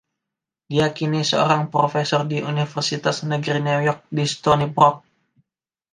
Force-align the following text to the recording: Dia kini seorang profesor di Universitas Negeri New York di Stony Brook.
Dia 0.71 0.87
kini 0.97 1.21
seorang 1.31 1.63
profesor 1.75 2.21
di 2.31 2.37
Universitas 2.53 3.17
Negeri 3.31 3.59
New 3.67 3.79
York 3.87 3.99
di 4.17 4.25
Stony 4.33 4.65
Brook. 4.75 4.95